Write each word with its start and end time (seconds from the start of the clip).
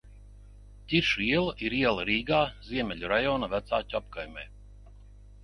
Ķīšu 0.93 1.21
iela 1.25 1.53
ir 1.65 1.75
iela 1.81 2.07
Rīgā, 2.09 2.41
Ziemeļu 2.71 3.13
rajona 3.13 3.53
Vecāķu 3.53 4.01
apkaimē. 4.03 4.49